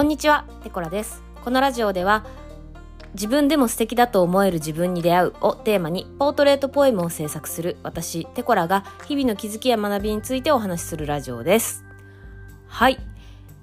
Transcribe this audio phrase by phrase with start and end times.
[0.00, 1.22] こんにちは、テコラです。
[1.44, 2.24] このラジオでは、
[3.12, 11.84] 自分でも素敵だと思える自分に出会うをテーマに、ポートレートポエムを制作する私、テコラが日々の気づきや学びについてお話しするラジオです。
[12.66, 12.98] はい。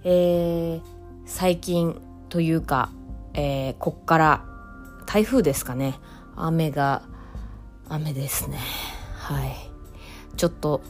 [0.04, 0.81] えー、
[1.25, 2.91] 最近というか、
[3.33, 4.45] えー、こっから
[5.07, 5.95] 台風ですかね。
[6.35, 7.01] 雨が、
[7.89, 8.59] 雨ですね。
[9.15, 9.55] はい。
[10.35, 10.81] ちょっと、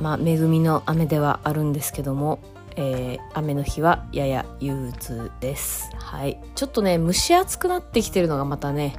[0.00, 2.40] まあ、恵みの雨ではあるんですけども、
[2.76, 5.90] えー、雨の日はやや憂鬱です。
[5.96, 6.40] はい。
[6.54, 8.96] ちょっとね、蒸し暑くなってきてるのがまたね、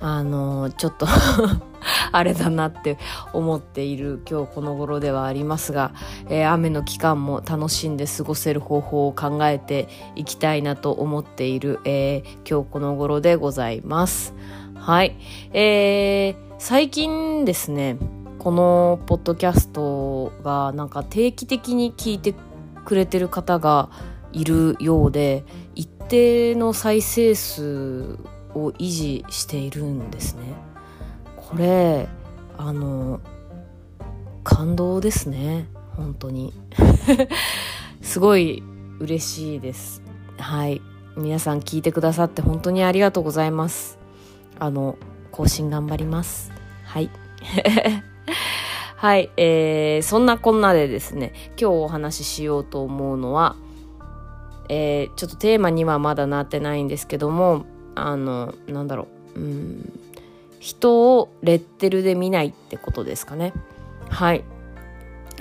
[0.00, 1.06] あのーちょっと
[2.10, 2.98] あれだなって
[3.32, 5.92] 思っている今日この頃ではありますが、
[6.28, 14.34] えー雨の期間も楽しんで過ごせる方法を考えていきたいなと思っている、えー今日この頃でございます。
[14.74, 15.16] はい。
[15.52, 17.96] えー最近ですね、
[18.38, 22.36] このポッドキャストがなんか定期的に聞いて
[22.84, 23.90] くれてる方が
[24.32, 25.44] いるようで
[25.74, 28.18] 一定の再生数
[28.54, 30.42] を維持しているんですね。
[31.36, 32.08] これ
[32.56, 33.20] あの
[34.44, 35.68] 感動ですね。
[35.96, 36.52] 本当に。
[38.02, 38.62] すごい
[38.98, 40.02] 嬉しいです。
[40.38, 40.80] はい。
[41.16, 43.98] 皆さん聞いてくださって本当にありがとうございます。
[44.58, 44.96] あの
[45.30, 46.52] 更新頑張ります。
[46.84, 47.10] はい。
[49.02, 53.56] はい、えー、そんなこんなでですね、今日お話ししようと思うのは、
[54.68, 59.92] えー、ちょっとテーマにはまだなってないんですけども、あの、なんだろう、うん、
[60.60, 63.52] 人をレッテルで見ないってことですかね。
[64.08, 64.44] はい。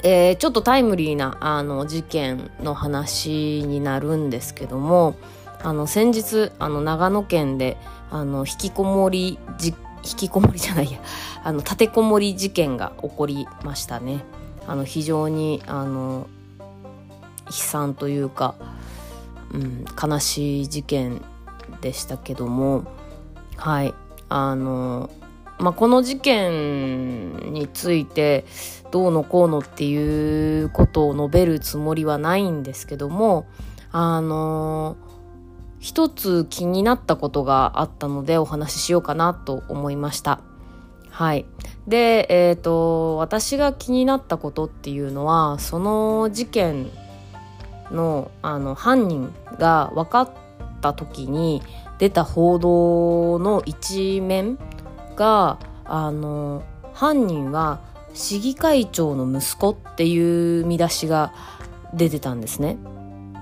[0.01, 5.13] えー、ちょっとタイムリーな、あの、事件の話になるんですけども、
[5.61, 7.77] あの、先日、あの、長野県で、
[8.09, 10.99] あの、引きこもりじ、引きこもりじゃないや、
[11.43, 14.23] あの立てこもり事件が起こりましたね。
[14.67, 16.27] あの非常にあの
[17.47, 18.55] 悲惨というか、
[19.53, 21.21] うん、悲しい事件
[21.81, 22.83] でしたけども。
[23.57, 23.93] はい。
[24.29, 25.09] あの、
[25.59, 28.45] まあ、この事件について
[28.89, 33.45] どうのこうのっていうことを述べるつもりはないんですけども
[33.91, 34.97] あの
[35.81, 40.39] 一つ気になったことがあったのでお話ししようかなと思いました。
[41.09, 41.45] はい。
[41.87, 46.91] で、えっ、と、私が気になったことっていうのは、その事件
[47.89, 50.29] の、あの、犯人が分かっ
[50.81, 51.63] た時に
[51.97, 54.59] 出た報道の一面
[55.15, 56.61] が、あの、
[56.93, 57.81] 犯人は
[58.13, 61.33] 市議会長の息子っていう見出しが
[61.95, 62.77] 出てたんですね。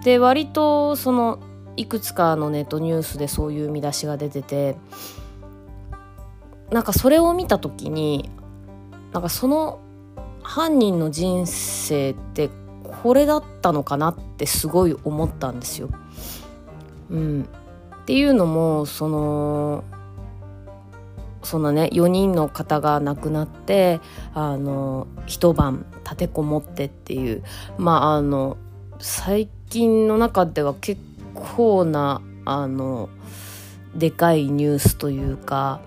[0.06, 1.39] で、割とその、
[1.78, 4.75] いくつかのネットニュースでそういう見出しが出てて、
[6.72, 8.30] なんかそれを見た時に
[9.12, 9.80] なんかその
[10.44, 12.50] 犯人の人生って
[12.84, 15.90] これだったのかなってすごい思ったんですよ。
[17.09, 17.50] うん、
[18.01, 19.84] っていうのもその
[21.44, 24.00] そんなね4人の方が亡くなって
[24.34, 27.44] あの一晩立てこもってっていう
[27.78, 28.57] まああの
[29.00, 31.01] 最近の中では結
[31.39, 33.09] 構なあの
[33.95, 35.81] でかいニュースというか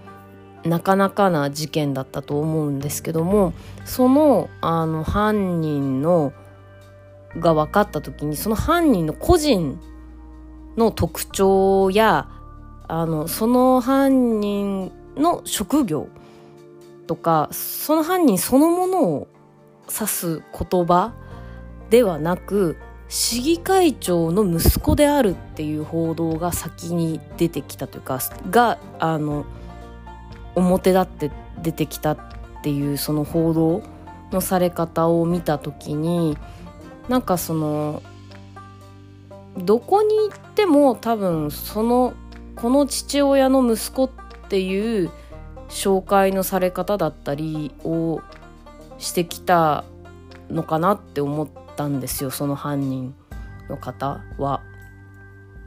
[0.65, 3.53] なかなかな事件だったと思うんですけども
[3.85, 6.33] そのあの犯人の
[7.39, 9.81] が分かった時にその犯人の個人
[10.77, 12.29] の特徴や
[12.89, 16.09] あのその犯人の職業
[17.07, 19.29] とかその犯人そのものを
[19.91, 21.13] 指す言葉
[21.91, 22.77] ではなく
[23.13, 29.45] 市議会長の息子であるっていう報道が先に出てきたというかがあの
[30.55, 31.31] 表立って
[31.61, 32.19] 出てきたっ
[32.63, 33.83] ていうその報道
[34.31, 36.39] のされ方を見た時に
[37.11, 38.03] なんかその
[39.59, 42.15] どこに行っても多分その
[42.57, 44.11] この父親の息子っ
[44.49, 45.11] ていう
[45.69, 48.23] 紹介のされ方だったりを
[48.97, 49.85] してきた
[50.49, 53.15] のかなって思ってたんですよその犯人
[53.69, 54.63] の方は。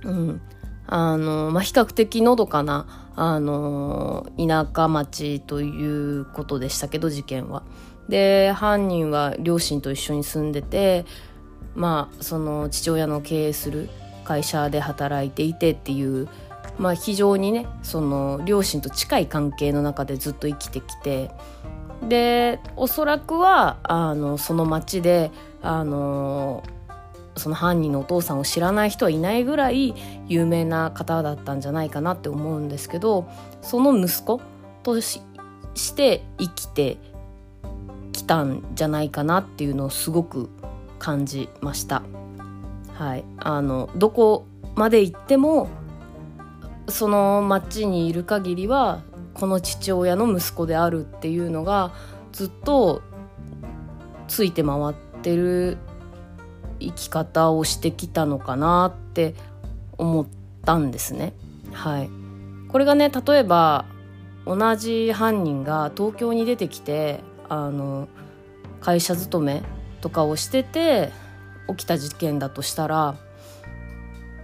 [0.04, 0.42] うん、
[0.88, 2.86] あのまあ、比較的のどかな
[3.16, 7.64] あの田舎町ということでしたけど事件は。
[8.10, 11.06] で犯人は両親と一緒に住んでて
[11.74, 13.90] まあその父親の経営する
[14.24, 16.28] 会社で働いていてっていう、
[16.78, 21.32] まあ、非常にねその両親と近い関係の中でずっと生きてきて
[22.08, 25.32] でおそらくはあのその町で
[25.66, 26.64] あの
[27.36, 29.94] その犯人のお父さんを知らない人はいないぐらい
[30.28, 33.28] 有名な方だったんじゃないかなって思うんですけど
[33.62, 34.42] その息子
[34.84, 35.22] とし
[35.96, 36.98] て生きて
[38.14, 40.50] きたんじゃないかなっていうのをすごく
[41.00, 42.04] 感じました。
[42.94, 44.46] はいあのどこ
[44.76, 45.68] まで行っても
[46.88, 49.02] その町にいる限りは
[49.34, 51.92] この父親の息子であるっていうのが
[52.32, 53.02] ずっと
[54.28, 54.94] ついて回っ
[55.26, 55.80] てる
[56.80, 59.34] 生き方をしてきたのかなって
[59.98, 60.28] 思っ
[60.64, 61.34] たんですね。
[61.72, 62.10] はい、
[62.70, 63.86] これがね例えば
[64.46, 68.08] 同じ犯人が東京に出てきてあの
[68.82, 69.64] 会社勤め
[70.00, 71.12] とかをしてて
[71.68, 73.16] 起きた事件だとしたら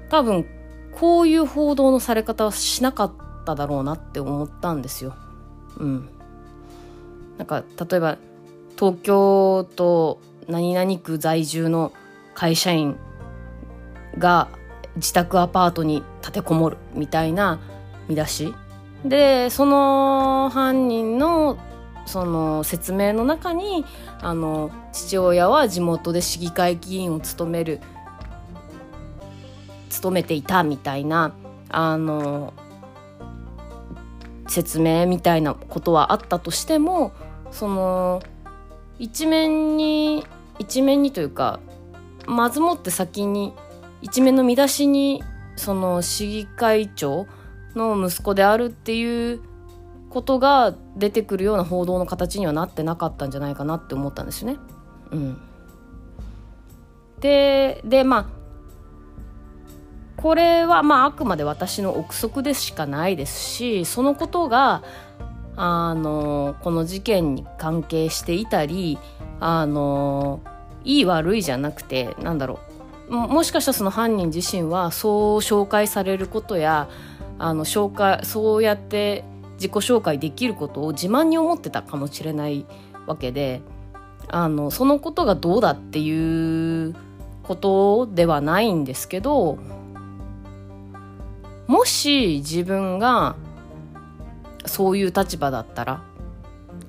[0.09, 0.47] 多分
[0.93, 3.13] こういう報道のされ方はしなかっ
[3.45, 5.13] ただろうなって思ったんですよ。
[5.77, 6.09] うん、
[7.37, 8.17] なんか例えば
[8.75, 11.91] 東京都何々区在住の
[12.33, 12.97] 会社員
[14.17, 14.49] が
[14.95, 17.59] 自宅アパートに立てこもるみたいな
[18.07, 18.53] 見出し
[19.05, 21.57] でその犯人の
[22.05, 23.85] その説明の中に
[24.21, 27.79] あの父親は地元で市議会議員を務める
[29.89, 31.33] 務めていたみたいな
[31.69, 32.53] あの
[34.47, 37.13] 説明みたいなことはあったとしても
[37.51, 38.21] その
[39.01, 40.23] 一面に
[40.59, 41.59] 一面にというか
[42.27, 43.51] まずもって先に
[44.03, 45.23] 一面の見出しに
[45.55, 47.25] その市議会長
[47.75, 49.41] の息子であるっていう
[50.11, 54.59] ことが出てくるような報道の形にはなってなかったんじゃないかなって思ったんですよね。
[55.11, 55.41] うん、
[57.21, 58.25] ででまあ
[60.21, 64.83] これはまああくまで私の憶測でしかないですしそのことが
[65.55, 68.97] あのこの事件に関係していたり
[69.39, 70.41] あの
[70.83, 72.59] いい悪いじゃなくてなんだろ
[73.09, 76.89] うもしかしたらその犯人自身はそう紹介されることや
[77.39, 79.25] あの紹介そうやって
[79.55, 82.65] 自己紹介できることを自慢に思ってたかもしれない
[83.05, 83.61] わけで
[84.29, 86.95] あのそのことがどうだっていう
[87.43, 89.57] ことではないんですけど
[91.67, 93.35] もし自分が
[94.65, 96.03] そういう立場だったら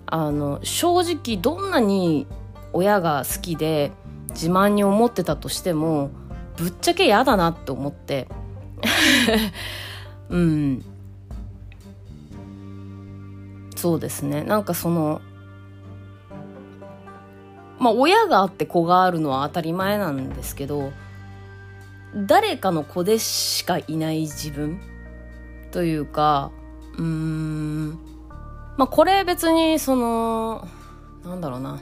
[0.06, 2.26] あの正直どんなに
[2.72, 3.92] 親が好きで
[4.30, 6.10] 自慢に思ってたとしても
[6.56, 8.28] ぶっちゃけ嫌だなって思って。
[10.28, 10.84] うん。
[13.76, 14.44] そうですね。
[14.44, 15.20] なんかその
[17.82, 20.92] まあ親があって子があるのは当たり前なんですけど
[22.14, 24.80] 誰かの子でしかいない自分
[25.72, 26.52] というか
[26.98, 27.90] うーん。
[28.76, 30.66] まあこれ別にその
[31.24, 31.80] なんだろうな。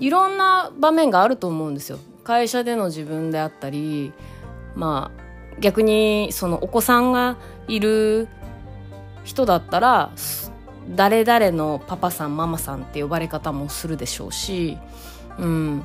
[0.00, 1.98] いろんな場面があると思うんですよ。
[2.24, 4.12] 会社での自分であったり
[4.74, 7.36] まあ逆にそのお子さんが
[7.68, 8.28] いる
[9.24, 10.10] 人だったら
[10.88, 14.78] 誰々のパパさんママさんって呼ばれ方もするでしょうし
[15.38, 15.82] うん。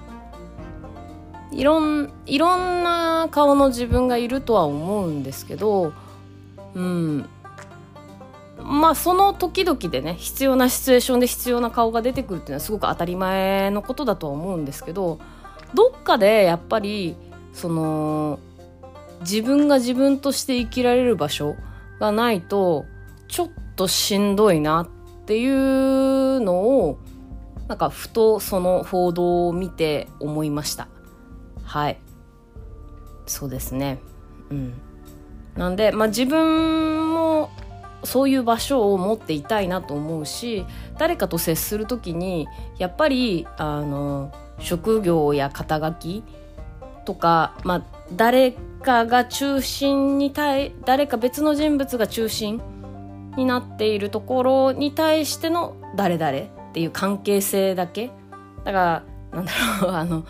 [1.51, 5.93] いろんいろんな顔の自分がいるとは思うんですけど
[6.75, 7.29] うん。
[8.61, 15.19] まあその時々でね必要なシチュエーションで必要な顔が出てくるっていうのはすごく当たり前のことだとは思うんですけど
[15.73, 17.15] どっかでやっぱり
[17.53, 18.39] その
[19.21, 21.55] 自分が自分として生きられる場所
[21.99, 22.85] がないと
[23.27, 24.89] ちょっとしんどいなっ
[25.25, 26.99] ていうのを
[27.67, 30.87] なんかふとその報道を見て思いました。
[31.63, 31.99] はい。
[33.27, 33.99] そうですね。
[34.49, 34.73] うん。
[35.55, 37.49] なんでまあ自分も
[38.03, 40.65] そういう場所を持っていたいなと思うし
[40.97, 46.23] 誰かと接する時にやっぱりあの職業や肩書き
[47.05, 48.51] とか、まあ、誰
[48.83, 52.61] かが中心に対誰か別の人物が中心
[53.35, 56.31] になっているところに対しての誰々
[56.69, 58.11] っていう関係性だけ。
[58.63, 59.51] だからなんだ
[59.81, 60.25] ろうあの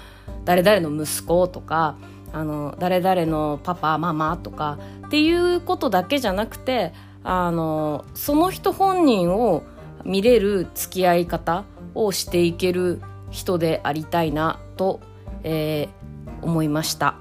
[0.45, 1.97] 誰々の息子とか
[2.31, 6.93] あの誰々のパパママとかっていうことだけじゃなくて
[7.23, 9.63] あのその人本人を
[10.05, 15.01] 見れる付き合い方をしていける人でありたいなと、
[15.43, 17.15] えー、思いました。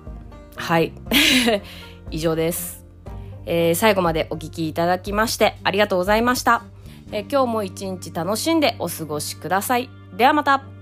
[0.56, 0.92] はい。
[2.10, 2.86] 以上です、
[3.44, 6.62] えー、最後までお聞きいただきましてありがとうございました、
[7.12, 9.90] えー、今日も一日楽しんでお過ごしください。
[10.16, 10.77] ではまた。